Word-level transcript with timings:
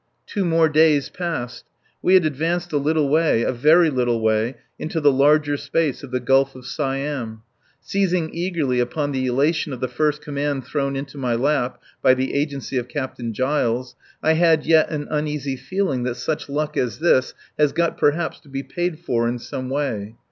Two 0.25 0.43
more 0.43 0.67
days 0.67 1.09
passed. 1.09 1.63
We 2.01 2.15
had 2.15 2.25
advanced 2.25 2.73
a 2.73 2.77
little 2.79 3.07
way 3.07 3.43
a 3.43 3.51
very 3.53 3.91
little 3.91 4.19
way 4.19 4.55
into 4.79 4.99
the 4.99 5.11
larger 5.11 5.57
space 5.57 6.01
of 6.01 6.09
the 6.09 6.19
Gulf 6.19 6.55
of 6.55 6.65
Siam. 6.65 7.43
Seizing 7.81 8.33
eagerly 8.33 8.79
upon 8.79 9.11
the 9.11 9.27
elation 9.27 9.73
of 9.73 9.79
the 9.79 9.87
first 9.87 10.19
command 10.19 10.65
thrown 10.65 10.95
into 10.95 11.19
my 11.19 11.35
lap, 11.35 11.79
by 12.01 12.15
the 12.15 12.33
agency 12.33 12.77
of 12.79 12.87
Captain 12.87 13.31
Giles, 13.31 13.95
I 14.23 14.33
had 14.33 14.65
yet 14.65 14.89
an 14.89 15.07
uneasy 15.11 15.55
feeling 15.55 16.01
that 16.05 16.15
such 16.15 16.49
luck 16.49 16.75
as 16.77 16.97
this 16.97 17.35
has 17.59 17.71
got 17.71 17.95
perhaps 17.99 18.39
to 18.39 18.49
be 18.49 18.63
paid 18.63 18.97
for 19.01 19.27
in 19.27 19.37
some 19.37 19.69
way. 19.69 20.15